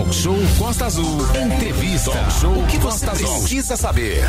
[0.00, 1.18] Talk Show Costa Azul.
[1.36, 2.10] Entrevista.
[2.10, 4.22] Talk Show o que você Costa precisa saber.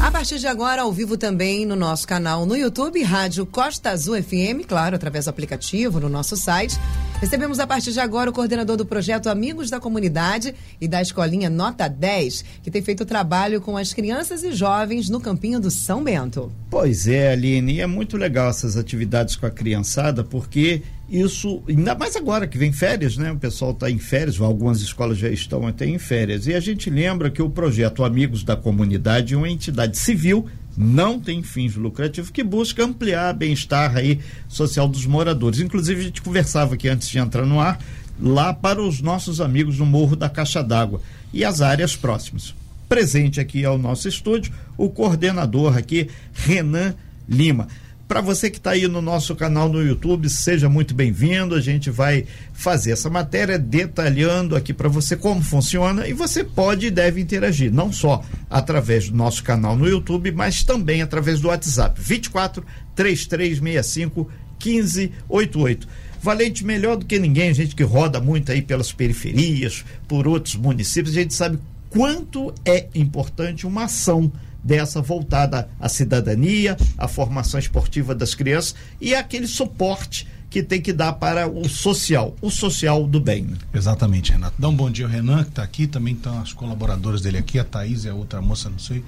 [0.00, 4.22] A partir de agora, ao vivo também no nosso canal no YouTube, Rádio Costa Azul
[4.22, 6.78] FM, claro, através do aplicativo, no nosso site.
[7.20, 11.50] Recebemos a partir de agora o coordenador do projeto Amigos da Comunidade e da Escolinha
[11.50, 16.04] Nota 10, que tem feito trabalho com as crianças e jovens no Campinho do São
[16.04, 16.52] Bento.
[16.70, 21.94] Pois é, Aline, e é muito legal essas atividades com a criançada, porque isso, ainda
[21.94, 23.30] mais agora que vem férias, né?
[23.30, 26.46] O pessoal está em férias, algumas escolas já estão até em férias.
[26.48, 31.20] E a gente lembra que o projeto Amigos da Comunidade é uma entidade civil, não
[31.20, 35.60] tem fins lucrativos, que busca ampliar bem-estar aí social dos moradores.
[35.60, 37.80] Inclusive, a gente conversava aqui antes de entrar no ar,
[38.20, 41.00] lá para os nossos amigos no Morro da Caixa d'Água
[41.32, 42.52] e as áreas próximas.
[42.88, 46.94] Presente aqui ao nosso estúdio, o coordenador aqui, Renan
[47.28, 47.68] Lima.
[48.08, 51.56] Para você que está aí no nosso canal no YouTube, seja muito bem-vindo.
[51.56, 56.86] A gente vai fazer essa matéria detalhando aqui para você como funciona e você pode
[56.86, 61.48] e deve interagir, não só através do nosso canal no YouTube, mas também através do
[61.48, 64.30] WhatsApp 24 3365
[64.64, 65.88] 1588.
[66.22, 71.16] Valente melhor do que ninguém, gente que roda muito aí pelas periferias, por outros municípios,
[71.16, 71.58] a gente sabe
[71.90, 74.30] quanto é importante uma ação
[74.66, 80.92] dessa voltada à cidadania, à formação esportiva das crianças e aquele suporte que tem que
[80.92, 83.48] dar para o social, o social do bem.
[83.72, 84.54] Exatamente, Renato.
[84.58, 87.58] Dá um bom dia ao Renan, que está aqui, também estão as colaboradoras dele aqui,
[87.58, 89.04] a Thaís e a outra moça, não sei.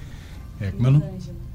[0.60, 1.04] É, como é o nome?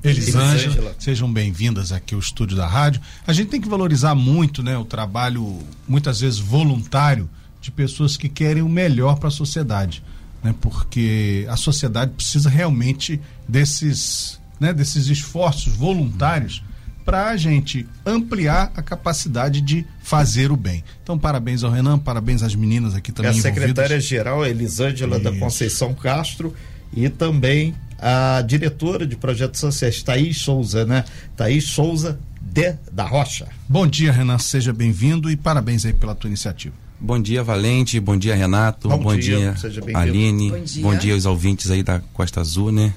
[0.03, 0.95] Elisângela.
[0.99, 3.01] Sejam bem-vindas aqui ao estúdio da rádio.
[3.25, 7.29] A gente tem que valorizar muito né, o trabalho, muitas vezes voluntário,
[7.61, 10.03] de pessoas que querem o melhor para a sociedade
[10.43, 10.53] né?
[10.59, 16.63] porque a sociedade precisa realmente desses, né, desses esforços voluntários
[17.05, 20.83] para a gente ampliar a capacidade de fazer o bem.
[21.03, 23.31] Então, parabéns ao Renan, parabéns às meninas aqui também.
[23.31, 25.23] A secretária-geral Elisângela Isso.
[25.23, 26.53] da Conceição Castro
[26.93, 31.05] e também a diretora de projetos sociais, Thaís Souza, né?
[31.35, 33.47] Thaís Souza de, da Rocha.
[33.67, 36.75] Bom dia, Renan, seja bem-vindo e parabéns aí pela tua iniciativa.
[36.99, 37.99] Bom dia, Valente.
[37.99, 38.89] Bom dia, Renato.
[38.89, 40.51] Bom, bom dia, dia Aline.
[40.51, 40.83] Bom dia.
[40.83, 42.93] bom dia aos ouvintes aí da Costa Azul, né?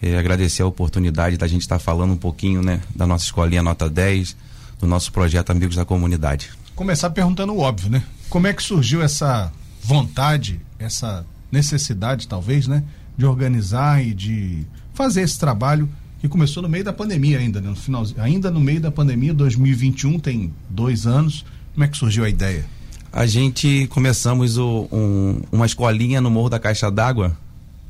[0.00, 3.62] É, agradecer a oportunidade da gente estar tá falando um pouquinho, né, da nossa escolinha
[3.62, 4.36] Nota 10,
[4.78, 6.50] do nosso projeto Amigos da Comunidade.
[6.76, 8.04] Começar perguntando o óbvio, né?
[8.30, 9.50] Como é que surgiu essa
[9.82, 12.84] vontade, essa necessidade, talvez, né,
[13.16, 15.88] de organizar e de fazer esse trabalho
[16.20, 17.68] que começou no meio da pandemia ainda, né?
[17.68, 21.44] no final, ainda no meio da pandemia, 2021, tem dois anos.
[21.74, 22.64] Como é que surgiu a ideia?
[23.12, 27.36] A gente começamos o, um, uma escolinha no Morro da Caixa d'Água.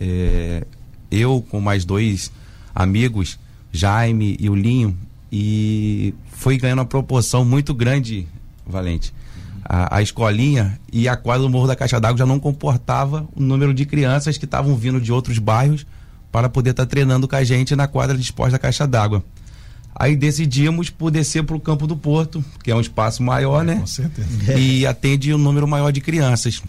[0.00, 0.64] É,
[1.10, 2.30] eu com mais dois
[2.74, 3.38] amigos,
[3.72, 4.96] Jaime e o Linho,
[5.30, 8.28] e foi ganhando uma proporção muito grande,
[8.66, 9.12] Valente.
[9.64, 13.42] A, a escolinha e a quadra do Morro da Caixa d'Água já não comportava o
[13.42, 15.84] número de crianças que estavam vindo de outros bairros
[16.30, 19.22] para poder estar tá treinando com a gente na quadra de esporte da Caixa d'Água.
[19.98, 23.64] Aí decidimos por descer para o Campo do Porto, que é um espaço maior, é,
[23.64, 23.76] né?
[23.80, 24.28] Com certeza.
[24.56, 26.62] E atende um número maior de crianças.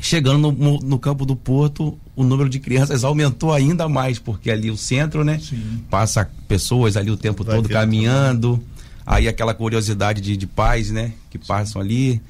[0.00, 4.70] Chegando no, no, Campo do Porto, o número de crianças aumentou ainda mais, porque ali
[4.70, 5.40] o centro, né?
[5.40, 5.82] Sim.
[5.90, 8.62] Passa pessoas ali o tempo Vai todo caminhando.
[9.04, 11.12] Aí aquela curiosidade de, de pais, né?
[11.30, 12.20] Que passam ali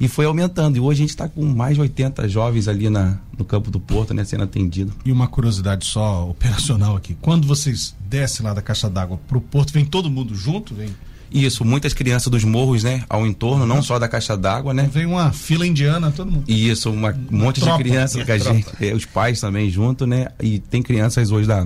[0.00, 0.76] e foi aumentando.
[0.76, 3.78] E hoje a gente está com mais de 80 jovens ali na, no campo do
[3.78, 4.92] Porto, né, sendo atendido.
[5.04, 7.16] E uma curiosidade só operacional aqui.
[7.20, 10.74] Quando vocês descem lá da caixa d'água para o Porto, vem todo mundo junto?
[10.74, 10.88] Vem?
[11.32, 13.68] Isso, muitas crianças dos morros, né, ao entorno, uhum.
[13.68, 14.90] não só da caixa d'água, né?
[14.92, 16.44] Vem uma fila indiana, todo mundo.
[16.48, 20.08] Isso, uma, um monte tropa, de crianças com a gente, é, os pais também junto,
[20.08, 20.26] né?
[20.40, 21.64] E tem crianças hoje da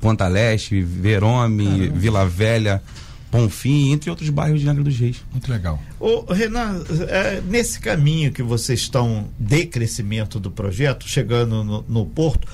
[0.00, 1.98] Ponta Leste, Verome, Caramba.
[1.98, 2.82] Vila Velha,
[3.30, 5.22] Bonfim, entre outros bairros de Angra dos Reis.
[5.30, 5.78] Muito legal.
[6.00, 12.06] Ô, Renan, é, nesse caminho que vocês estão de crescimento do projeto, chegando no, no
[12.06, 12.48] Porto,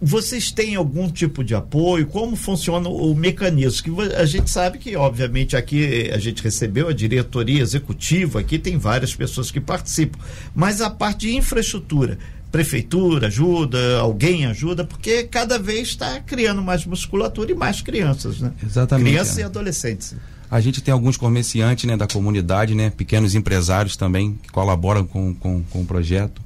[0.00, 2.06] vocês têm algum tipo de apoio?
[2.06, 3.96] Como funciona o mecanismo?
[3.96, 8.78] Que a gente sabe que, obviamente, aqui a gente recebeu a diretoria executiva, aqui tem
[8.78, 10.18] várias pessoas que participam,
[10.54, 12.18] mas a parte de infraestrutura,
[12.50, 18.52] prefeitura ajuda, alguém ajuda, porque cada vez está criando mais musculatura e mais crianças, né?
[18.64, 19.10] Exatamente.
[19.10, 19.40] Crianças é.
[19.42, 20.16] e adolescentes.
[20.50, 25.34] A gente tem alguns comerciantes né, da comunidade, né, pequenos empresários também, que colaboram com,
[25.34, 26.40] com, com o projeto.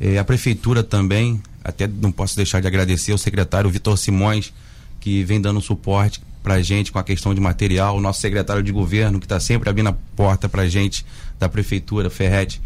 [0.00, 4.52] É, a prefeitura também, até não posso deixar de agradecer ao secretário Vitor Simões,
[5.00, 8.62] que vem dando suporte para a gente com a questão de material, o nosso secretário
[8.62, 11.04] de governo, que está sempre abrindo a porta para a gente,
[11.38, 12.60] da prefeitura, Ferrete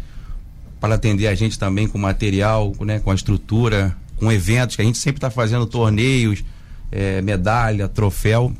[0.79, 4.85] para atender a gente também com material, né, com a estrutura, com eventos, que a
[4.85, 6.43] gente sempre está fazendo torneios,
[6.91, 8.53] é, medalha, troféu.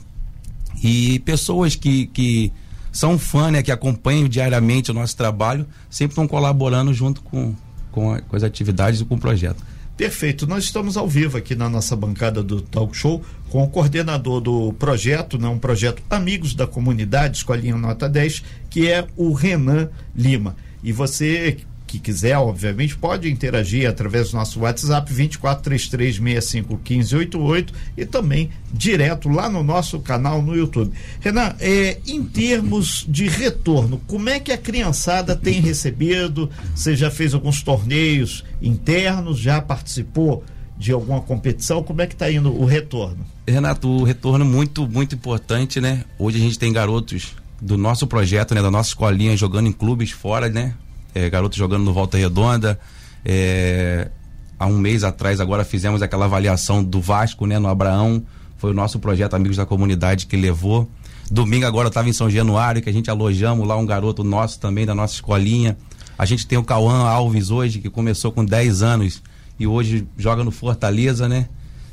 [0.84, 2.52] E pessoas que, que
[2.92, 7.56] são fã, né, que acompanham diariamente o nosso trabalho, sempre estão colaborando junto com,
[7.92, 9.64] com, a, com as atividades e com o projeto.
[10.00, 10.48] Perfeito.
[10.48, 14.72] Nós estamos ao vivo aqui na nossa bancada do Talk Show com o coordenador do
[14.72, 20.56] projeto, né, um projeto Amigos da Comunidade, Escolinha Nota 10, que é o Renan Lima.
[20.82, 21.58] E você
[21.90, 29.64] que quiser, obviamente, pode interagir através do nosso WhatsApp 2433651588 e também direto lá no
[29.64, 30.92] nosso canal no YouTube.
[31.20, 36.48] Renan, é, em termos de retorno, como é que a criançada tem recebido?
[36.76, 40.44] Você já fez alguns torneios internos, já participou
[40.78, 41.82] de alguma competição?
[41.82, 43.26] Como é que está indo o retorno?
[43.48, 46.06] Renato, o retorno muito, muito importante, né?
[46.20, 50.12] Hoje a gente tem garotos do nosso projeto, né, da nossa escolinha jogando em clubes
[50.12, 50.76] fora, né?
[51.14, 52.80] É, garotos jogando no Volta Redonda.
[53.24, 54.10] É,
[54.58, 58.24] há um mês atrás, agora fizemos aquela avaliação do Vasco, né, no Abraão.
[58.58, 60.90] Foi o nosso projeto Amigos da Comunidade que levou.
[61.32, 64.60] Domingo agora eu estava em São Januário, que a gente alojamos lá um garoto nosso
[64.60, 65.78] também, da nossa escolinha.
[66.18, 69.22] A gente tem o Cauã Alves hoje, que começou com 10 anos
[69.60, 71.48] e hoje joga no Fortaleza, né?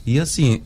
[0.05, 0.63] E assim,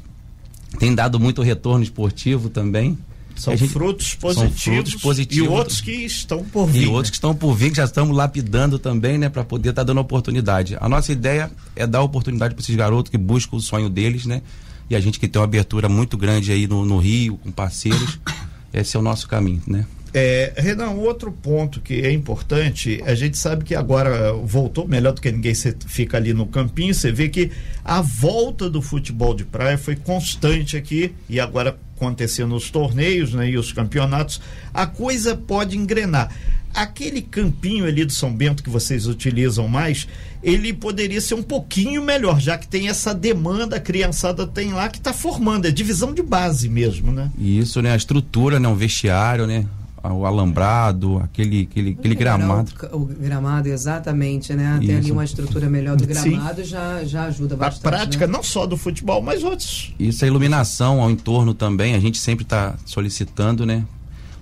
[0.78, 2.96] tem dado muito retorno esportivo também.
[3.40, 6.82] São gente, frutos positivos, são frutos positivos e outros que estão por vir.
[6.82, 9.80] E outros que estão por vir, que já estamos lapidando também, né, para poder estar
[9.80, 10.76] tá dando oportunidade.
[10.78, 14.42] A nossa ideia é dar oportunidade para esses garotos que buscam o sonho deles, né?
[14.90, 18.18] E a gente que tem uma abertura muito grande aí no, no Rio, com parceiros,
[18.74, 19.86] esse é o nosso caminho, né?
[20.12, 25.20] É, Renan, outro ponto que é importante, a gente sabe que agora voltou melhor do
[25.20, 27.50] que ninguém, você fica ali no campinho, você vê que
[27.84, 33.50] a volta do futebol de praia foi constante aqui e agora acontecendo os torneios né,
[33.50, 34.40] e os campeonatos,
[34.72, 36.34] a coisa pode engrenar.
[36.72, 40.08] Aquele campinho ali do São Bento que vocês utilizam mais,
[40.42, 44.88] ele poderia ser um pouquinho melhor, já que tem essa demanda, a criançada tem lá
[44.88, 47.30] que está formando, é divisão de base mesmo, né?
[47.36, 47.92] Isso, né?
[47.92, 48.68] A estrutura, né?
[48.68, 49.66] O vestiário, né?
[50.02, 52.72] O alambrado, aquele, aquele, aquele gramado.
[52.92, 54.80] O, o, gramado, exatamente, né?
[54.84, 57.86] Tem ali uma estrutura melhor do gramado, já, já ajuda bastante.
[57.86, 58.32] A prática, né?
[58.32, 59.94] não só do futebol, mas outros.
[59.98, 63.84] Isso, a iluminação ao entorno também, a gente sempre está solicitando, né?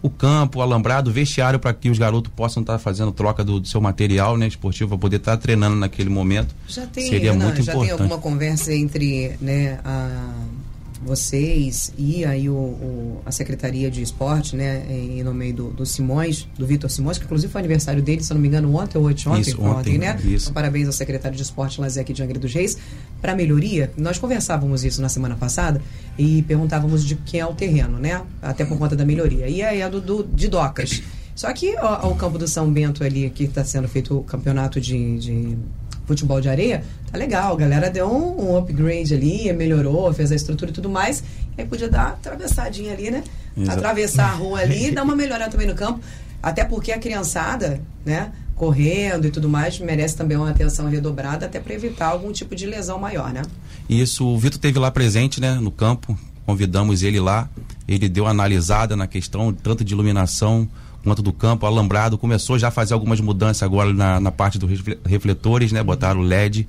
[0.00, 3.42] O campo, o alambrado, o vestiário para que os garotos possam estar tá fazendo troca
[3.42, 6.54] do, do, seu material né, esportivo, para poder estar tá treinando naquele momento.
[6.68, 7.96] Já tem, Seria Ana, muito já importante.
[7.96, 10.30] tem alguma conversa entre né, a
[11.02, 16.48] vocês e aí o, o, a Secretaria de Esporte, né, em nome do, do Simões,
[16.58, 19.28] do Vitor Simões, que inclusive foi aniversário dele, se não me engano, ontem ou ontem,
[19.28, 20.18] ontem, isso, ontem, ontem, né?
[20.24, 20.46] Isso.
[20.46, 22.76] Então, parabéns ao secretário de Esporte Lazer aqui de Angra dos Reis.
[23.20, 25.80] Para melhoria, nós conversávamos isso na semana passada
[26.18, 28.22] e perguntávamos de quem é o terreno, né?
[28.42, 29.48] Até por conta da melhoria.
[29.48, 31.02] E aí é do, do de Docas.
[31.34, 34.80] Só que ó, o campo do São Bento ali, que está sendo feito o campeonato
[34.80, 35.58] de, de
[36.08, 36.82] futebol de areia,
[37.12, 37.52] tá legal.
[37.52, 41.22] A galera deu um, um, upgrade ali, melhorou, fez a estrutura e tudo mais.
[41.56, 43.22] E aí podia dar uma atravessadinha ali, né?
[43.56, 43.78] Exato.
[43.78, 46.00] Atravessar a rua ali e dar uma melhorada também no campo.
[46.42, 48.32] Até porque a criançada, né?
[48.54, 52.66] Correndo e tudo mais, merece também uma atenção redobrada, até para evitar algum tipo de
[52.66, 53.42] lesão maior, né?
[53.88, 57.48] Isso, o Vitor teve lá presente, né, no campo, convidamos ele lá,
[57.86, 60.68] ele deu analisada na questão tanto de iluminação,
[61.08, 64.70] quanto do campo, alambrado, começou já a fazer algumas mudanças agora na, na parte dos
[65.04, 65.82] refletores, né?
[65.82, 66.68] Botaram LED.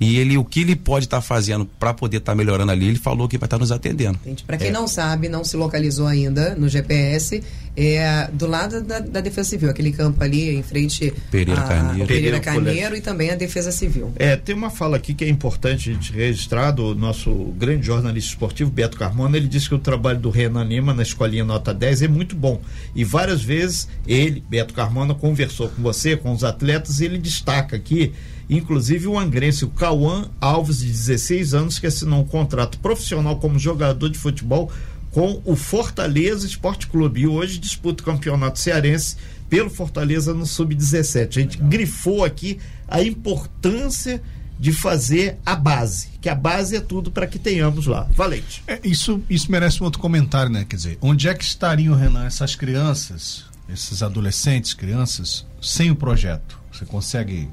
[0.00, 2.86] E ele, o que ele pode estar tá fazendo para poder estar tá melhorando ali,
[2.86, 4.18] ele falou que vai estar tá nos atendendo.
[4.46, 4.70] Para quem é.
[4.70, 7.42] não sabe, não se localizou ainda no GPS,
[7.76, 12.08] é do lado da, da, Defesa Civil, aquele campo ali em frente Pereira a, Carneiro,
[12.08, 14.12] Pereira Carneiro e também a Defesa Civil.
[14.16, 18.30] É, tem uma fala aqui que é importante a gente registrar do nosso grande jornalista
[18.30, 22.02] esportivo, Beto Carmona, ele disse que o trabalho do Renan Lima na escolinha nota 10
[22.02, 22.60] é muito bom.
[22.94, 27.76] E várias vezes ele, Beto Carmona, conversou com você, com os atletas, e ele destaca
[27.76, 28.12] aqui
[28.48, 33.58] Inclusive o angrense, o Cauã Alves, de 16 anos, que assinou um contrato profissional como
[33.58, 34.70] jogador de futebol
[35.10, 37.22] com o Fortaleza Esporte Clube.
[37.22, 39.16] E hoje disputa o campeonato cearense
[39.48, 41.28] pelo Fortaleza no Sub-17.
[41.28, 41.68] A gente Legal.
[41.68, 44.22] grifou aqui a importância
[44.58, 48.08] de fazer a base, que a base é tudo para que tenhamos lá.
[48.12, 48.62] Valente.
[48.66, 50.66] É, isso, isso merece um outro comentário, né?
[50.68, 56.58] Quer dizer, onde é que estariam, Renan, essas crianças, esses adolescentes, crianças, sem o projeto?
[56.72, 57.48] Você consegue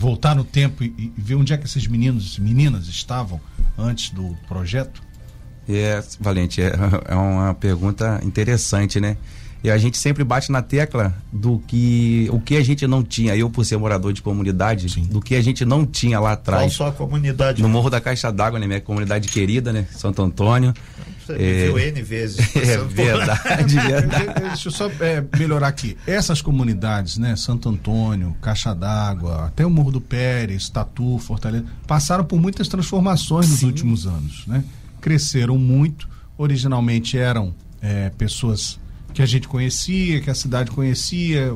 [0.00, 3.38] voltar no tempo e, e ver onde é que esses meninos e meninas estavam
[3.76, 5.02] antes do projeto?
[5.68, 6.72] É, Valente, é,
[7.06, 9.18] é uma pergunta interessante, né?
[9.62, 13.36] E a gente sempre bate na tecla do que o que a gente não tinha,
[13.36, 15.02] eu por ser morador de comunidade, Sim.
[15.02, 16.62] do que a gente não tinha lá atrás.
[16.62, 17.60] Qual só a comunidade?
[17.60, 18.66] No Morro da Caixa d'Água, né?
[18.66, 19.86] Minha comunidade querida, né?
[19.92, 20.72] Santo Antônio.
[21.34, 22.38] Você é, viu N vezes.
[22.56, 24.40] É verdade, verdade.
[24.40, 25.96] Deixa eu só é, melhorar aqui.
[26.06, 27.36] Essas comunidades, né?
[27.36, 33.48] Santo Antônio, Caixa d'Água, até o Morro do Pérez, Tatu, Fortaleza, passaram por muitas transformações
[33.48, 33.66] nos Sim.
[33.66, 34.64] últimos anos, né?
[35.00, 36.08] Cresceram muito.
[36.36, 38.78] Originalmente eram é, pessoas
[39.12, 41.54] que a gente conhecia, que a cidade conhecia,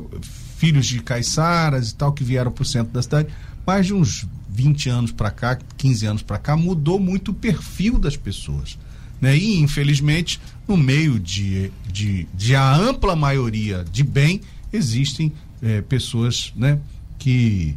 [0.56, 3.28] filhos de caiçaras e tal, que vieram para o centro da cidade,
[3.66, 7.98] mais de uns 20 anos para cá, 15 anos para cá, mudou muito o perfil
[7.98, 8.78] das pessoas.
[9.24, 9.38] Né?
[9.38, 10.38] E, infelizmente,
[10.68, 16.78] no meio de, de, de a ampla maioria de bem, existem é, pessoas né,
[17.18, 17.74] que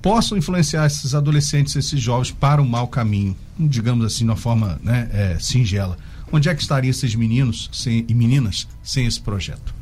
[0.00, 4.80] possam influenciar esses adolescentes, esses jovens para o mau caminho, digamos assim, de uma forma
[4.82, 5.98] né, é, singela.
[6.32, 9.74] Onde é que estariam esses meninos sem, e meninas sem esse projeto?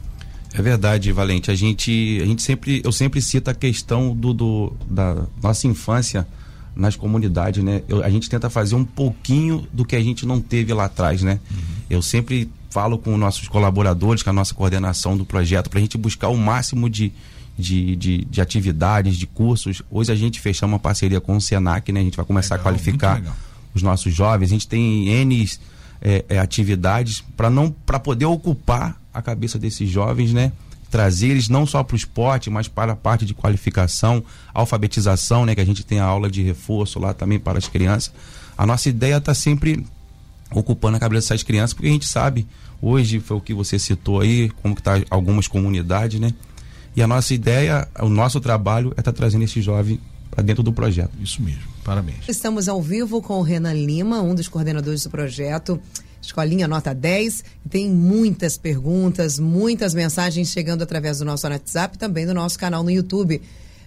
[0.53, 1.53] É verdade, Valente.
[1.53, 6.27] A gente, a gente sempre, eu sempre cito a questão do, do da nossa infância
[6.79, 7.83] nas comunidades, né?
[7.89, 11.23] Eu, a gente tenta fazer um pouquinho do que a gente não teve lá atrás,
[11.23, 11.41] né?
[11.51, 11.59] Uhum.
[11.91, 15.99] Eu sempre falo com nossos colaboradores, com a nossa coordenação do projeto, para a gente
[15.99, 17.13] buscar o máximo de,
[17.59, 19.83] de, de, de, atividades, de cursos.
[19.91, 21.99] Hoje a gente fechou uma parceria com o Senac, né?
[21.99, 23.23] A gente vai começar legal, a qualificar
[23.75, 24.51] os nossos jovens.
[24.51, 25.51] A gente tem N
[26.01, 30.53] é, é, atividades para não para poder ocupar a cabeça desses jovens, né?
[30.91, 35.55] Trazer eles não só para o esporte, mas para a parte de qualificação, alfabetização, né?
[35.55, 38.13] Que a gente tem a aula de reforço lá também para as crianças.
[38.57, 39.85] A nossa ideia está sempre
[40.51, 42.47] ocupando a cabeça dessas crianças, porque a gente sabe,
[42.81, 46.33] hoje foi o que você citou aí, como que tá algumas comunidades, né?
[46.97, 50.63] E a nossa ideia, o nosso trabalho é estar tá trazendo esse jovem para dentro
[50.63, 51.13] do projeto.
[51.23, 51.63] Isso mesmo.
[51.85, 52.29] Parabéns.
[52.29, 55.81] Estamos ao vivo com o Renan Lima, um dos coordenadores do projeto.
[56.21, 57.45] Escolinha Nota 10.
[57.69, 62.83] Tem muitas perguntas, muitas mensagens chegando através do nosso WhatsApp e também do nosso canal
[62.83, 63.41] no YouTube.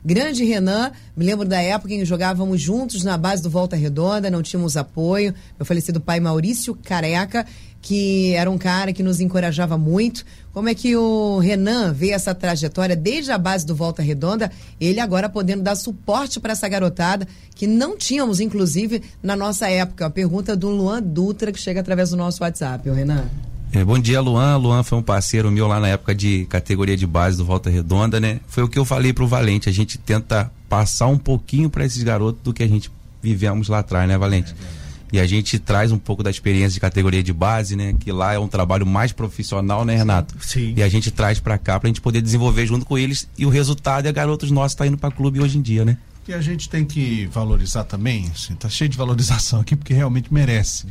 [0.03, 4.31] Grande Renan, me lembro da época em que jogávamos juntos na base do Volta Redonda,
[4.31, 5.31] não tínhamos apoio.
[5.59, 7.45] Meu falecido pai Maurício Careca,
[7.81, 10.23] que era um cara que nos encorajava muito.
[10.53, 14.99] Como é que o Renan vê essa trajetória desde a base do Volta Redonda, ele
[14.99, 20.05] agora podendo dar suporte para essa garotada que não tínhamos, inclusive, na nossa época?
[20.05, 23.25] A pergunta do Luan Dutra, que chega através do nosso WhatsApp, o Renan.
[23.73, 24.57] É, bom dia, Luan.
[24.57, 28.19] Luan foi um parceiro meu lá na época de categoria de base do Volta Redonda,
[28.19, 28.41] né?
[28.47, 29.69] Foi o que eu falei pro Valente.
[29.69, 33.79] A gente tenta passar um pouquinho para esses garotos do que a gente vivemos lá
[33.79, 34.53] atrás, né, Valente?
[34.77, 34.80] É
[35.11, 37.93] e a gente traz um pouco da experiência de categoria de base, né?
[37.99, 40.35] Que lá é um trabalho mais profissional, né, Renato?
[40.39, 40.73] Sim.
[40.75, 43.49] E a gente traz para cá pra gente poder desenvolver junto com eles e o
[43.49, 45.97] resultado é garotos nossos tá indo para clube hoje em dia, né?
[46.27, 50.33] E a gente tem que valorizar também, assim, tá cheio de valorização aqui porque realmente
[50.33, 50.85] merece.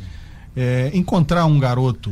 [0.56, 2.10] É, encontrar um garoto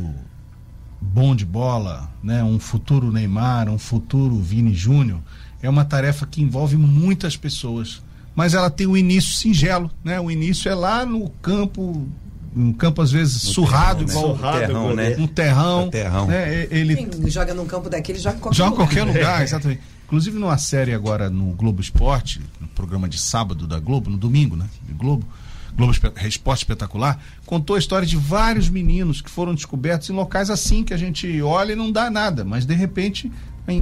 [1.00, 5.20] bom de bola, né, um futuro Neymar, um futuro Vini Júnior,
[5.60, 8.02] é uma tarefa que envolve muitas pessoas.
[8.38, 10.20] Mas ela tem um início singelo, né?
[10.20, 12.06] O início é lá no campo,
[12.54, 14.36] um campo às vezes no surrado, terrão, igual né?
[14.38, 15.16] surrado, terrão, né?
[15.18, 15.84] um terrão.
[15.86, 16.26] Um terrão.
[16.28, 16.68] Né?
[16.70, 18.86] Ele Quem joga num campo daquele joga em qualquer joga lugar.
[18.86, 19.80] qualquer lugar, exatamente.
[20.06, 24.54] Inclusive numa série agora no Globo Esporte, no programa de sábado da Globo, no domingo,
[24.54, 24.66] né?
[24.86, 25.26] De Globo.
[25.76, 25.92] Globo
[26.24, 30.94] Esporte Espetacular, contou a história de vários meninos que foram descobertos em locais assim que
[30.94, 33.32] a gente olha e não dá nada, mas de repente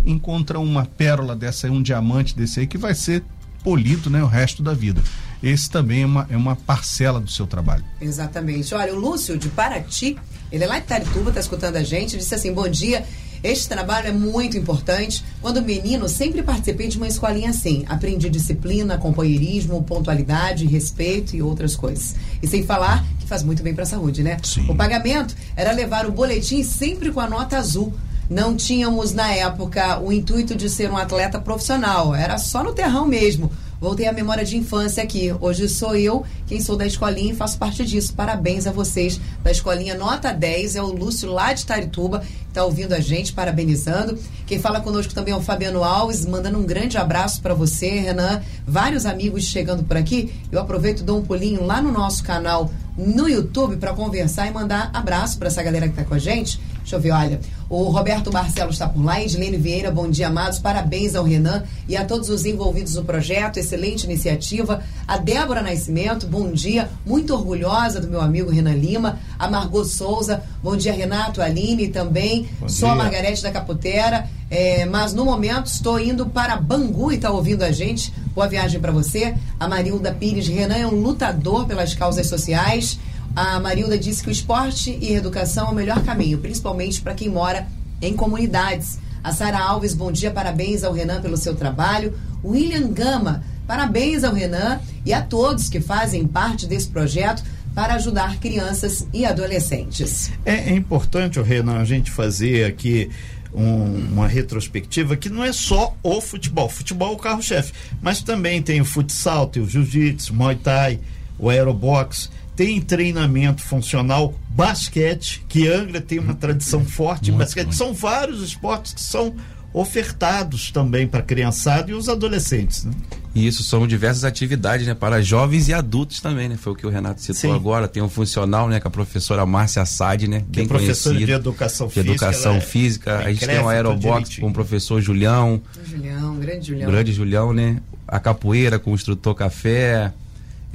[0.06, 3.22] encontra uma pérola dessa, um diamante desse aí que vai ser
[3.66, 5.02] polido né, o resto da vida.
[5.42, 7.82] Esse também é uma, é uma parcela do seu trabalho.
[8.00, 8.72] Exatamente.
[8.72, 10.16] Olha, o Lúcio de Paraty,
[10.52, 13.04] ele é lá de Tarituba, está escutando a gente, disse assim: bom dia.
[13.42, 15.22] Este trabalho é muito importante.
[15.42, 17.84] Quando menino, sempre participei de uma escolinha assim.
[17.86, 22.16] Aprendi disciplina, companheirismo, pontualidade, respeito e outras coisas.
[22.42, 24.38] E sem falar que faz muito bem para a saúde, né?
[24.42, 24.68] Sim.
[24.68, 27.92] O pagamento era levar o boletim sempre com a nota azul.
[28.28, 33.06] Não tínhamos na época o intuito de ser um atleta profissional, era só no terrão
[33.06, 33.50] mesmo.
[33.80, 35.32] Voltei à memória de infância aqui.
[35.38, 38.14] Hoje sou eu quem sou da escolinha e faço parte disso.
[38.14, 40.76] Parabéns a vocês da escolinha Nota 10.
[40.76, 44.18] É o Lúcio lá de Tarituba, está ouvindo a gente, parabenizando.
[44.46, 48.40] Quem fala conosco também é o Fabiano Alves, mandando um grande abraço para você, Renan.
[48.66, 50.32] Vários amigos chegando por aqui.
[50.50, 54.50] Eu aproveito e dou um pulinho lá no nosso canal no YouTube para conversar e
[54.50, 56.58] mandar abraço para essa galera que está com a gente.
[56.86, 57.40] Deixa eu ver, olha.
[57.68, 60.60] O Roberto Barcelos está por lá, Edilene Vieira, bom dia, amados.
[60.60, 63.56] Parabéns ao Renan e a todos os envolvidos no projeto.
[63.56, 64.84] Excelente iniciativa.
[65.04, 66.88] A Débora Nascimento, bom dia.
[67.04, 69.18] Muito orgulhosa do meu amigo Renan Lima.
[69.36, 72.48] A Margot Souza, bom dia, Renato, Aline também.
[72.60, 72.94] Bom Sou a.
[72.94, 74.30] Margarete da Caputera.
[74.48, 78.14] É, mas no momento estou indo para Bangu e está ouvindo a gente.
[78.32, 79.34] Boa viagem para você.
[79.58, 82.96] A Marilda Pires Renan é um lutador pelas causas sociais.
[83.36, 87.28] A Marilda disse que o esporte e educação é o melhor caminho, principalmente para quem
[87.28, 87.66] mora
[88.00, 88.98] em comunidades.
[89.22, 92.18] A Sara Alves, bom dia, parabéns ao Renan pelo seu trabalho.
[92.42, 97.42] William Gama, parabéns ao Renan e a todos que fazem parte desse projeto
[97.74, 100.30] para ajudar crianças e adolescentes.
[100.42, 103.10] É, é importante, Renan, a gente fazer aqui
[103.52, 106.70] um- uma retrospectiva que não é só o futebol.
[106.70, 111.00] Futebol é o carro-chefe, mas também tem o futsal, tem o jiu-jitsu, o muay thai,
[111.38, 117.66] o aerobox, tem treinamento funcional, basquete, que Angra tem uma tradição forte em Muito, basquete.
[117.66, 117.76] muito.
[117.76, 119.36] São vários esportes que são
[119.74, 122.84] ofertados também para a criançada e os adolescentes.
[122.84, 122.92] Né?
[123.34, 124.94] E isso são diversas atividades, né?
[124.94, 126.56] Para jovens e adultos também, né?
[126.56, 127.54] Foi o que o Renato citou Sim.
[127.54, 127.86] agora.
[127.86, 128.80] Tem um funcional, né?
[128.80, 130.44] Com a professora Márcia Assad, né?
[130.50, 132.04] Que é bem é professora de educação física.
[132.04, 133.18] De educação física.
[133.18, 135.60] a gente tem um aerobox com o professor Julião.
[135.84, 136.90] Julião, grande Julião.
[136.90, 137.82] Grande Julião, né?
[138.08, 140.10] A capoeira com o instrutor café.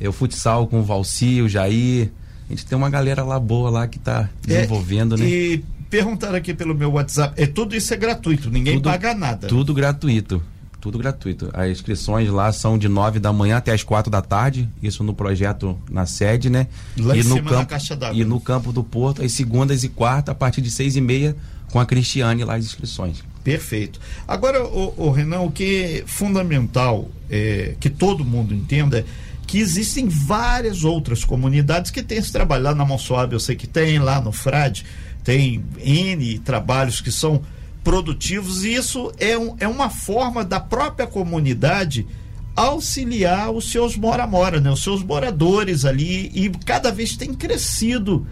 [0.01, 2.09] É, o futsal com o Valci, o Jair.
[2.49, 5.25] A gente tem uma galera lá boa lá que está desenvolvendo, é, né?
[5.29, 9.47] E perguntaram aqui pelo meu WhatsApp, é tudo isso é gratuito, ninguém tudo, paga nada.
[9.47, 10.41] Tudo gratuito
[10.81, 11.49] tudo gratuito.
[11.53, 15.13] As inscrições lá são de 9 da manhã até as 4 da tarde, isso no
[15.13, 16.67] projeto na sede, né?
[16.97, 17.75] Lá e no campo
[18.13, 21.35] E no campo do Porto, as segundas e quartas, a partir de 6 e meia,
[21.71, 23.23] com a Cristiane lá as inscrições.
[23.43, 23.99] Perfeito.
[24.27, 29.05] Agora, o, o Renan, o que é fundamental é, que todo mundo entenda é
[29.47, 32.63] que existem várias outras comunidades que têm esse trabalho.
[32.63, 34.85] Lá na Monsoab eu sei que tem, lá no Frade
[35.23, 37.41] tem N trabalhos que são
[37.83, 42.07] produtivos, e isso é, um, é uma forma da própria comunidade
[42.55, 44.69] auxiliar os seus mora-mora, né?
[44.69, 48.27] os seus moradores ali, e cada vez tem crescido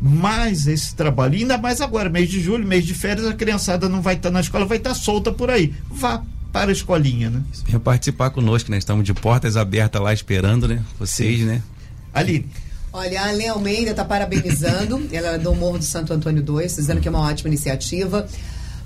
[0.00, 4.02] mais esse trabalho, ainda mais agora, mês de julho, mês de férias, a criançada não
[4.02, 5.72] vai estar tá na escola, vai estar tá solta por aí.
[5.88, 7.42] Vá para a escolinha, né?
[7.64, 8.76] Venha participar conosco, né?
[8.76, 10.82] Estamos de portas abertas lá esperando, né?
[10.98, 11.46] Vocês, Sim.
[11.46, 11.62] né?
[12.12, 12.46] Ali.
[12.92, 17.00] Olha, a Ale Almeida está parabenizando, ela é do Morro do Santo Antônio 2, dizendo
[17.00, 18.28] que é uma ótima iniciativa.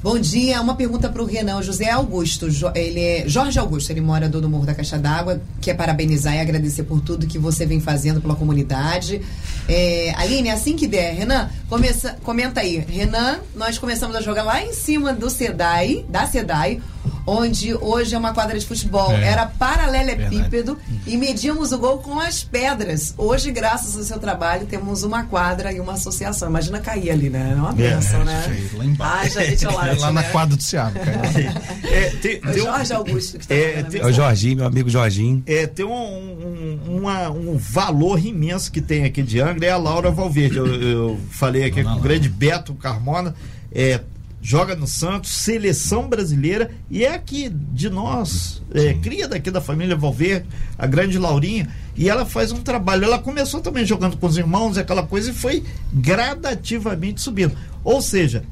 [0.00, 1.60] Bom dia, uma pergunta para o Renan.
[1.62, 2.46] José Augusto,
[2.76, 6.84] ele é Jorge Augusto, ele mora do Morro da Caixa d'Água, quer parabenizar e agradecer
[6.84, 9.20] por tudo que você vem fazendo pela comunidade.
[9.68, 12.76] É, Aline, assim que der, Renan, começa, comenta aí.
[12.76, 16.80] Renan, nós começamos a jogar lá em cima do SEDAI, da SEDAI,
[17.26, 19.10] onde hoje é uma quadra de futebol.
[19.12, 23.14] É, Era paralelepípedo e medíamos o gol com as pedras.
[23.18, 26.48] Hoje, graças ao seu trabalho, temos uma quadra e uma associação.
[26.48, 27.52] Imagina cair ali, né?
[27.52, 28.68] É uma benção, é, né?
[28.74, 29.38] Lá embaixo.
[29.38, 30.28] Ah, lá na né?
[30.30, 30.92] quadra do Ceará.
[31.84, 34.88] é, tem, tem Jorge um, Augusto que está é, tem, É o Jorginho, meu amigo
[34.88, 35.42] Jorginho.
[35.46, 39.76] É, tem um, um, uma, um valor imenso que tem aqui de Angra, é a
[39.76, 40.58] Laura Valverde.
[40.58, 43.34] Eu, eu falei aqui com o grande Beto Carmona.
[43.72, 44.00] É,
[44.46, 49.96] joga no Santos, seleção brasileira e é aqui de nós, é, cria daqui da família
[49.96, 50.46] Valverde,
[50.78, 53.02] a grande Laurinha, e ela faz um trabalho.
[53.02, 57.56] Ela começou também jogando com os irmãos, aquela coisa, e foi gradativamente subindo.
[57.82, 58.44] Ou seja,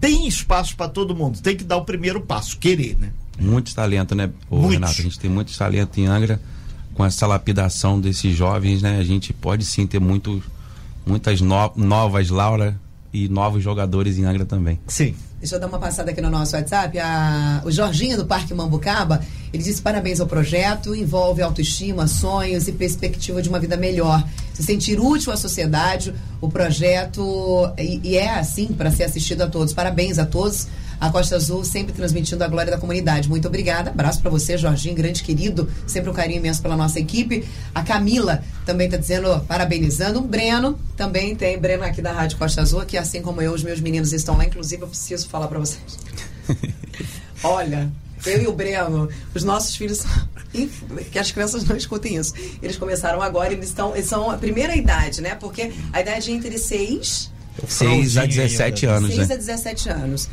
[0.00, 3.10] tem espaço para todo mundo, tem que dar o primeiro passo, querer, né?
[3.36, 5.00] Muitos talento, né, Renato?
[5.00, 6.40] A gente tem muito talento em Angra,
[6.94, 9.00] com essa lapidação desses jovens, né?
[9.00, 10.40] A gente pode sim ter muito,
[11.04, 12.80] muitas no, novas Laura
[13.12, 14.78] e novos jogadores em Angra também.
[14.86, 15.16] Sim.
[15.40, 16.98] Deixa eu dar uma passada aqui no nosso WhatsApp.
[16.98, 22.72] A, o Jorginho do Parque Mambucaba, ele disse parabéns ao projeto, envolve autoestima, sonhos e
[22.72, 24.22] perspectiva de uma vida melhor.
[24.52, 29.46] Se sentir útil à sociedade, o projeto e, e é assim para ser assistido a
[29.46, 29.72] todos.
[29.72, 30.68] Parabéns a todos
[31.00, 33.28] a Costa Azul sempre transmitindo a glória da comunidade.
[33.28, 33.90] Muito obrigada.
[33.90, 35.68] Abraço para você, Jorginho, grande querido.
[35.86, 37.44] Sempre um carinho imenso pela nossa equipe.
[37.74, 40.18] A Camila também está dizendo, parabenizando.
[40.18, 43.62] O Breno também tem, Breno aqui da Rádio Costa Azul, que assim como eu, os
[43.62, 44.44] meus meninos estão lá.
[44.44, 45.98] Inclusive, eu preciso falar para vocês.
[47.42, 47.90] Olha,
[48.26, 50.04] eu e o Breno, os nossos filhos
[51.10, 52.34] que as crianças não escutem isso.
[52.62, 55.34] Eles começaram agora, eles estão, eles são a primeira idade, né?
[55.34, 57.30] Porque a idade é entre 6
[57.66, 59.34] 6 a 17 anos, 6 né?
[59.34, 60.28] a 17 anos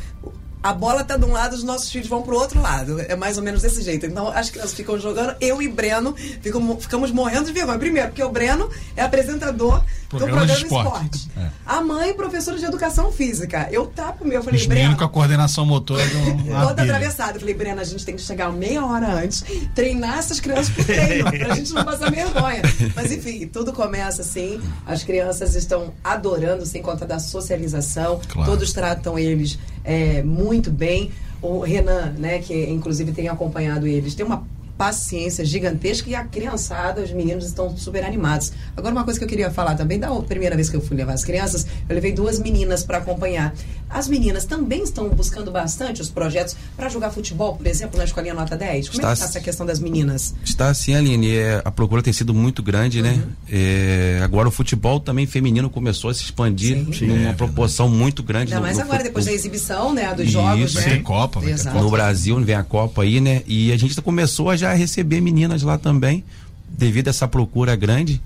[0.62, 3.00] a bola tá de um lado, os nossos filhos vão pro outro lado.
[3.00, 4.06] É mais ou menos desse jeito.
[4.06, 7.78] Então as crianças ficam jogando, eu e Breno ficam, ficamos morrendo de vergonha.
[7.78, 11.16] Primeiro, porque o Breno é apresentador programa do programa de esporte.
[11.16, 11.30] esporte.
[11.36, 11.50] É.
[11.66, 13.68] A mãe, professora de educação física.
[13.70, 14.96] Eu tapo meu, eu falei, Breno.
[14.96, 16.02] com a coordenação motora
[16.66, 17.36] Toda atravessada.
[17.36, 19.44] Eu falei, Breno, a gente tem que chegar meia hora antes,
[19.74, 22.62] treinar essas crianças pro treino, pra gente não passar vergonha.
[22.94, 24.60] Mas enfim, tudo começa assim.
[24.86, 28.20] As crianças estão adorando, sem conta da socialização.
[28.28, 28.50] Claro.
[28.50, 31.10] Todos tratam eles é, muito bem.
[31.40, 34.44] O Renan, né, que inclusive tem acompanhado eles, tem uma
[34.78, 38.52] paciência gigantesca e a criançada, os meninos estão super animados.
[38.76, 41.14] Agora, uma coisa que eu queria falar também, da primeira vez que eu fui levar
[41.14, 43.52] as crianças, eu levei duas meninas para acompanhar.
[43.90, 48.34] As meninas também estão buscando bastante os projetos para jogar futebol, por exemplo, na Escolinha
[48.34, 48.88] Nota 10.
[48.88, 50.34] Como está, é que está essa questão das meninas?
[50.44, 51.36] Está sim, Aline.
[51.36, 53.12] É, a procura tem sido muito grande, né?
[53.12, 53.16] uhum.
[53.16, 53.24] né?
[53.50, 57.06] É, agora o futebol também feminino começou a se expandir sim.
[57.06, 58.52] numa é, proporção muito grande.
[58.52, 60.12] Ainda mais agora, depois da exibição, né?
[60.14, 60.98] Dos jogos, Isso, né?
[60.98, 61.80] Copa, Copa.
[61.80, 63.42] No Brasil vem a Copa aí, né?
[63.46, 66.24] E a gente começou a já receber meninas lá também,
[66.68, 68.20] devido a essa procura grande.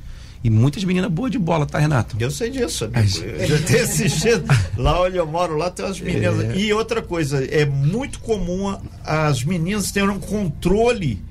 [0.45, 2.17] E muitas meninas boas de bola, tá, Renato?
[2.19, 3.19] Eu sei disso, amigo.
[3.25, 4.45] Eu já tenho assistido.
[4.77, 6.41] lá onde eu moro, lá tem as meninas.
[6.41, 6.57] É.
[6.57, 11.23] E outra coisa, é muito comum as meninas terem um controle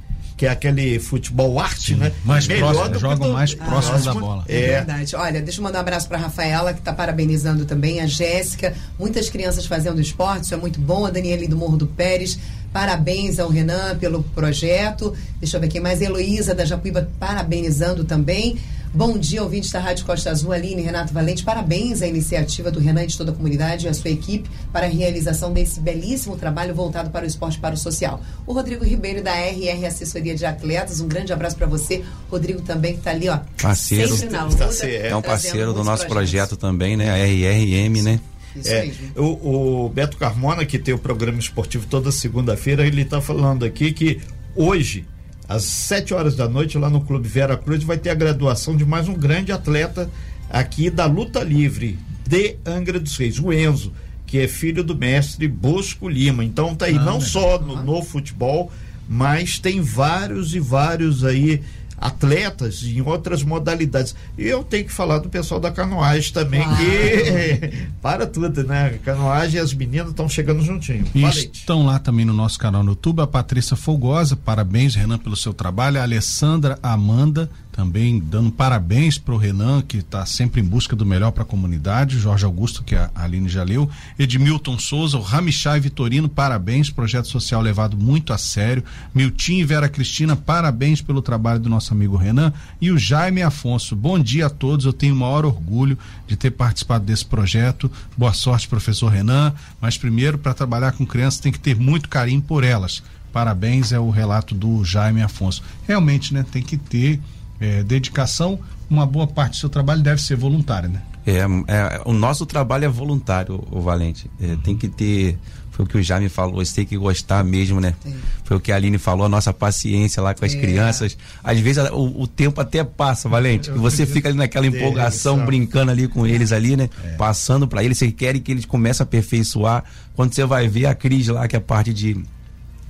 [0.41, 2.11] que é aquele futebol arte, Sim, né?
[2.25, 3.33] Mais Melhor próximo, jogam do...
[3.33, 4.45] mais próximo ah, da bola.
[4.47, 4.57] É.
[4.57, 5.15] é verdade.
[5.15, 9.29] Olha, deixa eu mandar um abraço para Rafaela, que está parabenizando também, a Jéssica, muitas
[9.29, 12.39] crianças fazendo esporte, isso é muito bom, a Daniele do Morro do Pérez,
[12.73, 15.13] Parabéns ao Renan pelo projeto.
[15.39, 16.01] Deixa eu ver aqui mais.
[16.01, 18.57] Heloísa da Japuíba parabenizando também.
[18.93, 21.45] Bom dia, ouvinte da Rádio Costa Azul, Aline Renato Valente.
[21.45, 24.85] Parabéns à iniciativa do Renan e de toda a comunidade e a sua equipe para
[24.85, 28.21] a realização desse belíssimo trabalho voltado para o esporte e para o social.
[28.45, 32.03] O Rodrigo Ribeiro, da RR Assessoria de Atletas, um grande abraço para você.
[32.29, 33.39] Rodrigo também que está ali, ó.
[33.61, 34.29] Parceiro.
[34.29, 37.11] na luta, é um parceiro do nosso projeto também, né?
[37.11, 38.19] A RRM, né?
[38.65, 43.63] É, o, o, Beto Carmona, que tem o programa esportivo toda segunda-feira, ele está falando
[43.63, 44.19] aqui que
[44.55, 45.05] hoje
[45.47, 48.85] às 7 horas da noite, lá no Clube Vera Cruz, vai ter a graduação de
[48.85, 50.09] mais um grande atleta
[50.49, 53.91] aqui da luta livre de Angra dos Reis, o Enzo,
[54.25, 56.43] que é filho do mestre Bosco Lima.
[56.43, 58.71] Então tá aí ah, não só no, no futebol,
[59.09, 61.61] mas tem vários e vários aí
[62.01, 64.15] atletas em outras modalidades.
[64.35, 68.99] E eu tenho que falar do pessoal da canoagem também, que para tudo, né?
[69.05, 71.05] Canoagem as meninas estão chegando juntinho.
[71.13, 75.53] Estão lá também no nosso canal no YouTube, a Patrícia Folgosa, parabéns, Renan, pelo seu
[75.53, 80.95] trabalho, a Alessandra Amanda, também dando parabéns para o Renan, que está sempre em busca
[80.95, 85.21] do melhor para a comunidade, Jorge Augusto, que a Aline já leu, Edmilton Souza, o
[85.21, 88.83] Ramichai Vitorino, parabéns, projeto social levado muito a sério,
[89.15, 93.95] Miltim e Vera Cristina, parabéns pelo trabalho do nosso amigo Renan, e o Jaime Afonso,
[93.95, 98.33] bom dia a todos, eu tenho o maior orgulho de ter participado desse projeto, boa
[98.33, 102.63] sorte, professor Renan, mas primeiro, para trabalhar com crianças tem que ter muito carinho por
[102.63, 105.63] elas, parabéns, é o relato do Jaime Afonso.
[105.87, 107.19] Realmente, né, tem que ter
[107.61, 111.01] é, dedicação, uma boa parte do seu trabalho deve ser voluntária, né?
[111.25, 114.29] É, é o nosso trabalho é voluntário, o Valente.
[114.41, 115.37] É, tem que ter,
[115.69, 117.93] foi o que o Jaime falou, você tem que gostar mesmo, né?
[118.03, 118.15] Sim.
[118.43, 120.59] Foi o que a Aline falou, a nossa paciência lá com as é.
[120.59, 121.15] crianças.
[121.43, 123.69] Às vezes o, o, tempo até passa, Valente.
[123.69, 126.89] E você fica ali naquela empolgação, brincando ali com eles ali, né?
[127.03, 127.09] É.
[127.09, 129.83] Passando para eles, você quer que eles comecem a aperfeiçoar.
[130.15, 132.17] Quando você vai ver a Cris lá, que é a parte de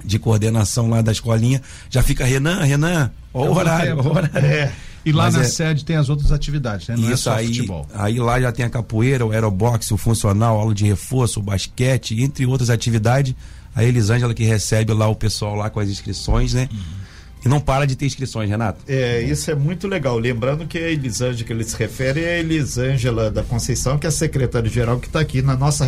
[0.04, 4.38] de coordenação lá da escolinha, já fica Renan, Renan, ó o horário, horário.
[4.38, 4.72] É.
[5.04, 5.46] E lá Mas na é...
[5.46, 6.96] sede tem as outras atividades, né?
[6.96, 7.88] Não é Isso é aí, futebol.
[7.94, 12.22] Aí lá já tem a capoeira, o aeroboxe, o funcional, aula de reforço, o basquete,
[12.22, 13.34] entre outras atividades.
[13.74, 16.70] A Elisângela que recebe lá o pessoal lá com as inscrições, né?
[16.72, 17.01] Uhum.
[17.44, 18.80] E não para de ter inscrições, Renato.
[18.88, 20.18] É, isso é muito legal.
[20.18, 24.10] Lembrando que a Elisângela que ele se refere é a Elisângela da Conceição, que é
[24.10, 25.86] a secretária-geral que está aqui na nossa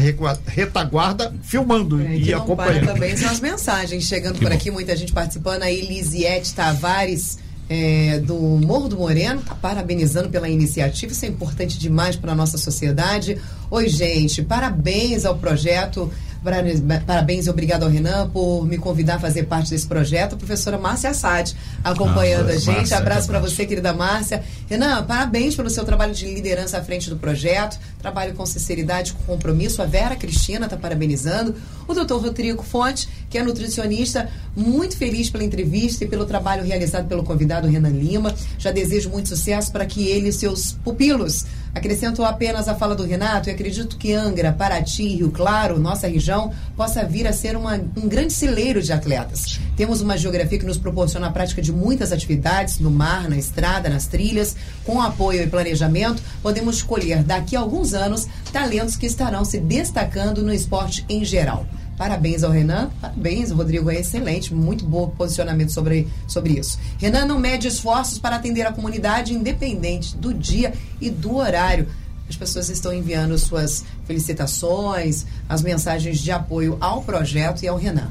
[0.47, 2.87] retaguarda filmando é, e acompanhando.
[2.87, 4.55] também são as mensagens chegando que por bom.
[4.55, 5.63] aqui, muita gente participando.
[5.63, 7.37] A Elisiette Tavares.
[7.69, 12.35] É, do Morro do Moreno, está parabenizando pela iniciativa, isso é importante demais para a
[12.35, 13.37] nossa sociedade.
[13.71, 16.11] Oi, gente, parabéns ao projeto
[16.43, 20.36] Parabéns e obrigado ao Renan por me convidar a fazer parte desse projeto.
[20.36, 22.75] A professora Márcia Assad acompanhando a gente.
[22.75, 24.43] Márcia, Abraço para você, querida Márcia.
[24.69, 27.79] Renan, parabéns pelo seu trabalho de liderança à frente do projeto.
[27.99, 29.82] Trabalho com sinceridade, com compromisso.
[29.82, 31.56] A Vera Cristina está parabenizando.
[31.88, 37.08] O doutor Rodrigo Fonte, que é nutricionista, muito feliz pela entrevista e pelo trabalho realizado
[37.08, 38.32] pelo convidado Renan Lima.
[38.60, 41.43] Já desejo muito sucesso para que ele e seus pupilos
[41.76, 46.54] Acrescento apenas a fala do Renato e acredito que Angra, Paraty, Rio Claro, nossa região,
[46.78, 49.60] possa vir a ser uma, um grande celeiro de atletas.
[49.76, 53.89] Temos uma geografia que nos proporciona a prática de muitas atividades no mar, na estrada,
[53.89, 54.56] nas trilhas.
[54.86, 60.43] Com apoio e planejamento, podemos escolher daqui a alguns anos talentos que estarão se destacando
[60.43, 61.65] no esporte em geral.
[61.97, 66.79] Parabéns ao Renan, parabéns, o Rodrigo é excelente, muito bom posicionamento sobre, sobre isso.
[66.97, 71.88] Renan não mede esforços para atender a comunidade, independente do dia e do horário.
[72.27, 78.10] As pessoas estão enviando suas felicitações, as mensagens de apoio ao projeto e ao Renan.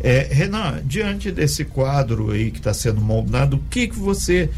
[0.00, 4.50] É, Renan, diante desse quadro aí que está sendo moldado, o que, que você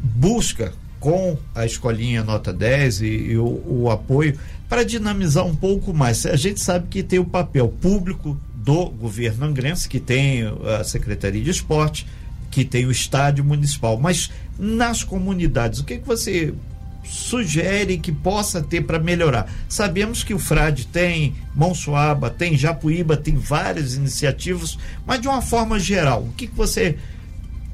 [0.00, 4.38] busca com a escolinha nota 10 e, e o, o apoio
[4.70, 6.24] para dinamizar um pouco mais.
[6.24, 10.44] A gente sabe que tem o papel público do governo angrense, que tem
[10.78, 12.06] a Secretaria de Esporte,
[12.52, 16.54] que tem o estádio municipal, mas nas comunidades, o que, que você
[17.02, 19.52] sugere que possa ter para melhorar?
[19.68, 25.80] Sabemos que o Frade tem, Monsuaba tem, Japuíba tem várias iniciativas, mas de uma forma
[25.80, 26.96] geral, o que, que você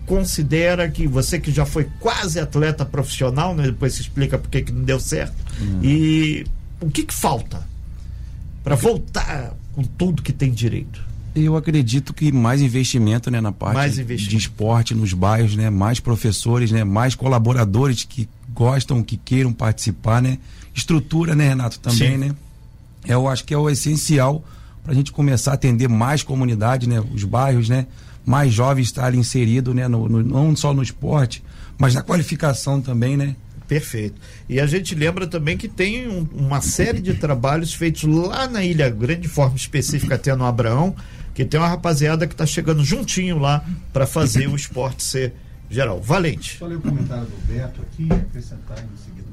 [0.06, 3.64] considera que você que já foi quase atleta profissional, né?
[3.64, 5.80] depois se explica por que não deu certo, hum.
[5.82, 6.46] e
[6.80, 7.66] o que, que falta
[8.62, 11.04] para voltar com tudo que tem direito?
[11.34, 16.70] Eu acredito que mais investimento né, na parte de esporte nos bairros, né, mais professores,
[16.70, 20.38] né, mais colaboradores que gostam, que queiram participar, né?
[20.74, 22.16] Estrutura, né, Renato, também, Sim.
[22.16, 22.34] né?
[23.06, 24.42] Eu acho que é o essencial
[24.82, 27.02] para a gente começar a atender mais comunidade, né?
[27.12, 27.86] Os bairros, né?
[28.24, 29.86] Mais jovens estarem inseridos, né?
[29.88, 31.42] No, no, não só no esporte,
[31.78, 33.36] mas na qualificação também, né?
[33.66, 34.20] Perfeito.
[34.48, 38.64] E a gente lembra também que tem um, uma série de trabalhos feitos lá na
[38.64, 40.94] Ilha Grande, de forma específica até no Abraão,
[41.34, 45.32] que tem uma rapaziada que está chegando juntinho lá para fazer o esporte ser
[45.68, 46.00] geral.
[46.00, 46.58] Valente.
[46.58, 49.25] Só ler o comentário do Beto aqui, acrescentar em seguida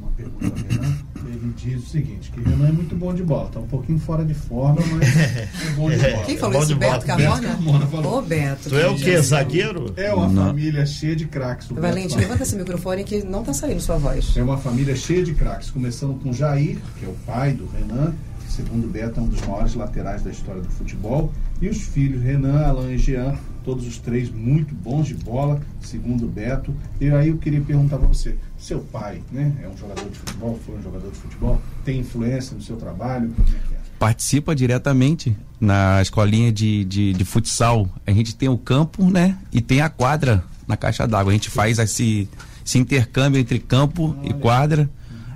[1.25, 4.23] Ele diz o seguinte, que Renan é muito bom de bola, está um pouquinho fora
[4.23, 6.25] de forma, mas é bom de bola.
[6.25, 6.75] Quem falou isso?
[6.75, 7.41] Beto Carmona?
[7.41, 8.17] Beto Carmona falou.
[8.17, 8.69] Ô, Beto.
[8.69, 9.17] Tu é o quê?
[9.21, 9.93] Zagueiro?
[9.95, 10.47] É uma não.
[10.47, 11.67] família cheia de craques.
[11.69, 14.36] Valente, levanta esse microfone que não está saindo sua voz.
[14.36, 18.13] É uma família cheia de craques, começando com Jair, que é o pai do Renan,
[18.45, 21.31] que segundo Beto é um dos maiores laterais da história do futebol,
[21.62, 26.25] e os filhos Renan, Alain e Jean, todos os três muito bons de bola, segundo
[26.25, 26.75] o Beto.
[26.99, 30.60] E aí eu queria perguntar para você, seu pai, né, é um jogador de futebol,
[30.65, 33.34] foi um jogador de futebol, tem influência no seu trabalho?
[33.38, 33.78] É é?
[33.99, 37.89] Participa diretamente na escolinha de, de, de, futsal.
[38.08, 41.32] A gente tem o campo, né, e tem a quadra na caixa d'água.
[41.32, 42.30] A gente faz esse,
[42.65, 44.30] esse intercâmbio entre campo Olha.
[44.30, 44.89] e quadra.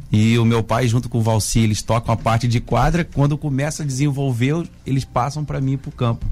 [0.09, 3.03] E o meu pai, junto com o Valci, eles tocam a parte de quadra.
[3.03, 6.25] Quando começa a desenvolver, eles passam para mim para o campo.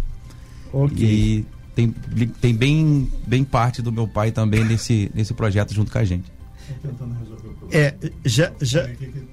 [0.72, 1.06] Okay.
[1.06, 1.94] E tem,
[2.42, 6.35] tem bem, bem parte do meu pai também nesse, nesse projeto junto com a gente.
[7.72, 8.88] É, já, já,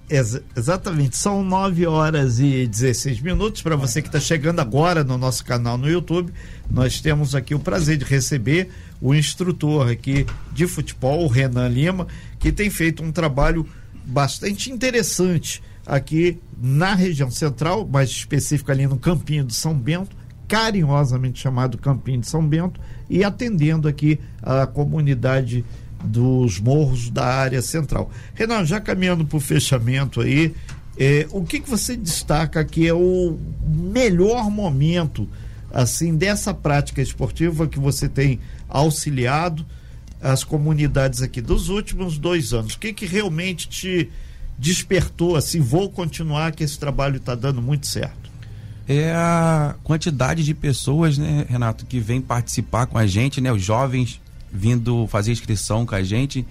[0.08, 3.60] ex exatamente, são 9 horas e 16 minutos.
[3.60, 6.32] Para você que está chegando agora no nosso canal no YouTube,
[6.70, 8.70] nós temos aqui o prazer de receber
[9.02, 12.06] o instrutor aqui de futebol, o Renan Lima,
[12.38, 13.68] que tem feito um trabalho
[14.04, 20.16] bastante interessante aqui na região central, mais específico ali no Campinho do São Bento,
[20.48, 25.64] carinhosamente chamado Campinho de São Bento, e atendendo aqui a comunidade
[26.02, 28.10] dos morros da área central.
[28.34, 30.54] Renan, já caminhando para o fechamento aí,
[30.98, 35.28] é, o que, que você destaca que é o melhor momento
[35.72, 38.38] assim dessa prática esportiva que você tem
[38.68, 39.64] auxiliado
[40.20, 42.74] as comunidades aqui dos últimos dois anos?
[42.74, 44.10] O que, que realmente te
[44.58, 45.60] despertou assim?
[45.60, 48.22] Vou continuar que esse trabalho está dando muito certo
[48.88, 53.62] é a quantidade de pessoas, né, Renato, que vem participar com a gente, né, os
[53.62, 54.20] jovens
[54.52, 56.46] vindo fazer inscrição com a gente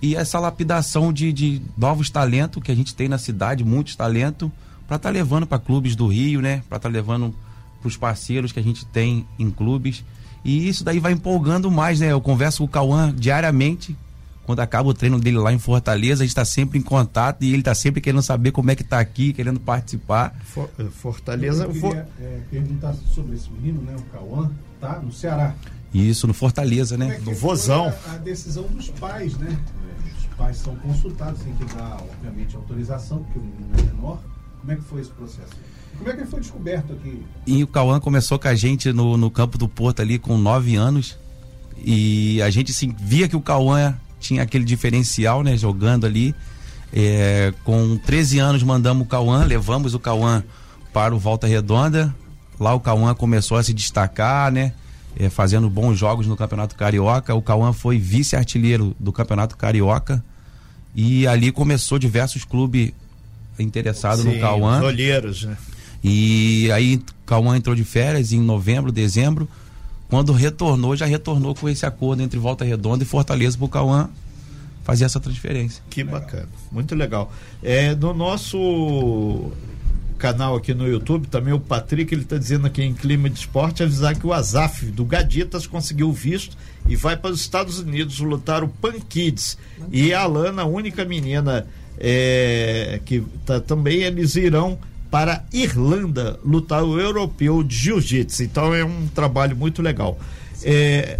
[0.00, 4.50] e essa lapidação de, de novos talentos que a gente tem na cidade, muitos talentos,
[4.86, 7.34] para estar tá levando para clubes do Rio, né, para estar tá levando
[7.80, 10.04] para os parceiros que a gente tem em clubes
[10.44, 12.10] e isso daí vai empolgando mais, né?
[12.10, 13.96] Eu converso com o Cauã diariamente
[14.44, 17.50] quando acaba o treino dele lá em Fortaleza, a gente está sempre em contato e
[17.50, 20.34] ele está sempre querendo saber como é que está aqui, querendo participar.
[20.42, 21.64] For, eh, Fortaleza.
[21.64, 21.96] Eu queria for...
[22.20, 24.50] é, perguntar sobre esse menino, né, o Cauã,
[24.80, 25.54] tá no Ceará.
[25.92, 27.16] Isso, no Fortaleza, né?
[27.16, 27.92] É no Vozão.
[28.06, 29.56] A, a, decisão dos pais, né?
[30.18, 34.18] Os pais são consultados, tem que dar, obviamente, autorização, porque o menino é menor.
[34.60, 35.50] Como é que foi esse processo?
[35.98, 37.22] Como é que ele foi descoberto aqui?
[37.46, 40.76] E o Cauã começou com a gente no, no campo do Porto ali com nove
[40.76, 41.18] anos.
[41.84, 45.56] E a gente assim, via que o Cauã tinha aquele diferencial, né?
[45.56, 46.34] Jogando ali.
[46.94, 50.44] É, com 13 anos mandamos o Cauã, levamos o Cauã
[50.92, 52.14] para o Volta Redonda.
[52.58, 54.72] Lá o Cauã começou a se destacar, né?
[55.18, 57.34] É, fazendo bons jogos no Campeonato Carioca.
[57.34, 60.24] O Cauã foi vice-artilheiro do Campeonato Carioca.
[60.94, 62.92] E ali começou diversos clubes
[63.58, 64.82] interessados no Cauã.
[64.82, 65.56] Olheiros, né?
[66.02, 69.48] E aí Cauã entrou de férias em novembro, dezembro.
[70.08, 74.10] Quando retornou, já retornou com esse acordo entre Volta Redonda e Fortaleza para o Cauã
[74.84, 75.82] fazer essa transferência.
[75.88, 77.32] Que bacana, muito legal.
[77.62, 79.52] É, no nosso
[80.22, 83.82] canal aqui no YouTube, também o Patrick, ele está dizendo aqui em clima de esporte,
[83.82, 86.56] avisar que o Azaf do Gaditas conseguiu visto
[86.86, 89.58] e vai para os Estados Unidos lutar o Pan Kids.
[89.90, 91.66] E a Alana, a única menina
[91.98, 94.78] é, que tá, também eles irão
[95.10, 98.44] para Irlanda lutar o europeu de jiu-jitsu.
[98.44, 100.16] Então é um trabalho muito legal.
[100.62, 101.18] É,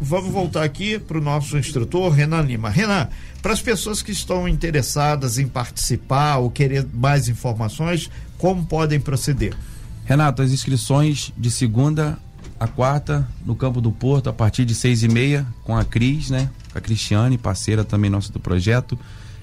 [0.00, 2.70] vamos voltar aqui para o nosso instrutor, Renan Lima.
[2.70, 3.08] Renan,
[3.42, 9.54] para as pessoas que estão interessadas em participar ou querer mais informações, como podem proceder?
[10.04, 12.18] Renato, as inscrições de segunda
[12.58, 16.30] a quarta no Campo do Porto, a partir de seis e meia, com a Cris,
[16.30, 16.50] né?
[16.74, 18.98] A Cristiane, parceira também nossa do projeto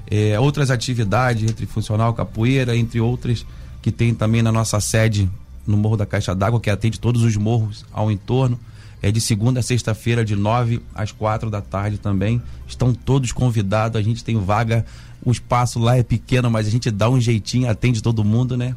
[0.10, 3.46] é, outras atividades entre funcional, capoeira, entre outras
[3.82, 5.30] que tem também na nossa sede
[5.66, 8.58] no Morro da Caixa d'Água, que atende todos os morros ao entorno.
[9.02, 12.42] É de segunda a sexta-feira, de nove às quatro da tarde também.
[12.68, 14.86] Estão todos convidados, a gente tem vaga,
[15.24, 18.76] o espaço lá é pequeno, mas a gente dá um jeitinho, atende todo mundo, né?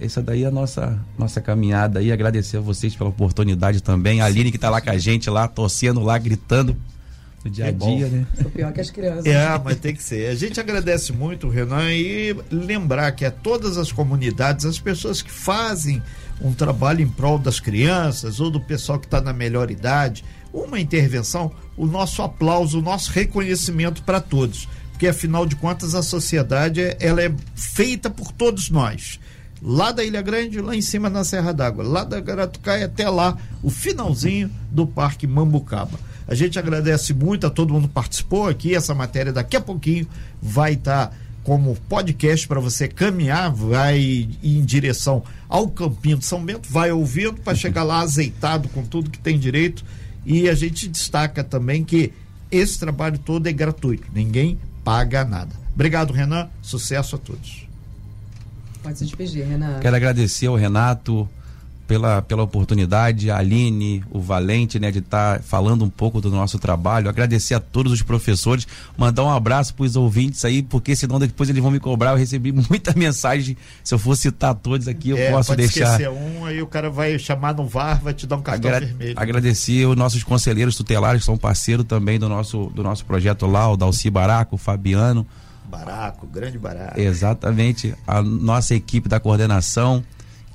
[0.00, 2.12] Essa daí é a nossa, nossa caminhada aí.
[2.12, 4.20] Agradecer a vocês pela oportunidade também.
[4.20, 6.76] A Aline que está lá com a gente lá, torcendo lá, gritando
[7.48, 8.26] no dia a é dia, né?
[8.40, 9.26] O pior que as crianças.
[9.26, 10.30] É, mas tem que ser.
[10.30, 15.30] A gente agradece muito, Renan, e lembrar que a todas as comunidades, as pessoas que
[15.30, 16.02] fazem
[16.40, 20.78] um trabalho em prol das crianças ou do pessoal que está na melhor idade, uma
[20.78, 24.68] intervenção, o nosso aplauso, o nosso reconhecimento para todos.
[24.90, 29.18] Porque afinal de contas a sociedade ela é feita por todos nós
[29.62, 33.36] lá da Ilha Grande, lá em cima na Serra d'Água, lá da Garatucaia até lá,
[33.62, 35.98] o finalzinho do Parque Mambucaba.
[36.28, 38.74] A gente agradece muito a todo mundo que participou aqui.
[38.74, 40.06] Essa matéria daqui a pouquinho
[40.40, 46.44] vai estar tá como podcast para você caminhar, vai em direção ao Campinho de São
[46.44, 49.82] Bento, vai ouvindo para chegar lá azeitado com tudo que tem direito.
[50.26, 52.12] E a gente destaca também que
[52.50, 55.56] esse trabalho todo é gratuito, ninguém paga nada.
[55.74, 56.48] Obrigado, Renan.
[56.60, 57.66] Sucesso a todos.
[58.82, 59.80] Pode se despedir, Renan.
[59.80, 61.26] Quero agradecer ao Renato,
[61.88, 66.30] pela, pela oportunidade, a Aline, o Valente, né, de estar tá falando um pouco do
[66.30, 67.08] nosso trabalho.
[67.08, 71.48] Agradecer a todos os professores, mandar um abraço para os ouvintes aí, porque senão depois
[71.48, 72.10] eles vão me cobrar.
[72.10, 73.56] Eu recebi muita mensagem.
[73.82, 75.92] Se eu for citar todos aqui, eu é, posso pode deixar.
[75.92, 78.84] esquecer um, aí o cara vai chamar no VAR, vai te dar um cartão Agra
[78.84, 79.14] vermelho.
[79.16, 83.66] Agradecer os nossos conselheiros tutelares, que são parceiros também do nosso, do nosso projeto lá,
[83.72, 85.26] o Dalci Baraco, o Fabiano.
[85.70, 87.00] Baraco, grande Baraco.
[87.00, 87.94] Exatamente.
[88.06, 90.04] A nossa equipe da coordenação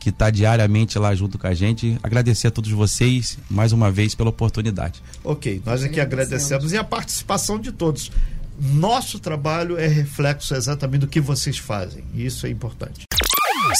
[0.03, 1.97] que está diariamente lá junto com a gente.
[2.03, 5.01] Agradecer a todos vocês mais uma vez pela oportunidade.
[5.23, 8.11] Ok, nós aqui agradecemos e a participação de todos.
[8.59, 12.03] Nosso trabalho é reflexo exatamente do que vocês fazem.
[12.13, 13.05] E isso é importante.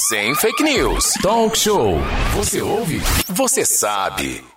[0.07, 1.13] Sem fake news.
[1.21, 1.97] Talk show.
[2.35, 3.01] Você ouve?
[3.27, 4.52] Você sabe.